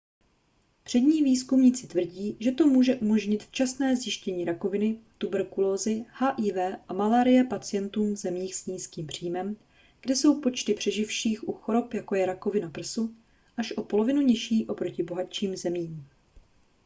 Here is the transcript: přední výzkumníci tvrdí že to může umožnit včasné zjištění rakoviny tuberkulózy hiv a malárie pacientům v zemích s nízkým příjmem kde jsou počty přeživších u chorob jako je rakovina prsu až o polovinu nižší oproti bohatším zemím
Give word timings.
přední 0.83 1.21
výzkumníci 1.23 1.87
tvrdí 1.87 2.37
že 2.39 2.51
to 2.51 2.67
může 2.67 2.95
umožnit 2.95 3.43
včasné 3.43 3.95
zjištění 3.95 4.45
rakoviny 4.45 4.99
tuberkulózy 5.17 6.05
hiv 6.37 6.55
a 6.87 6.93
malárie 6.93 7.43
pacientům 7.43 8.13
v 8.13 8.17
zemích 8.17 8.55
s 8.55 8.65
nízkým 8.65 9.07
příjmem 9.07 9.57
kde 10.01 10.15
jsou 10.15 10.41
počty 10.41 10.73
přeživších 10.73 11.47
u 11.49 11.53
chorob 11.53 11.93
jako 11.93 12.15
je 12.15 12.25
rakovina 12.25 12.69
prsu 12.69 13.15
až 13.57 13.71
o 13.77 13.83
polovinu 13.83 14.21
nižší 14.21 14.65
oproti 14.67 15.03
bohatším 15.03 15.55
zemím 15.57 16.07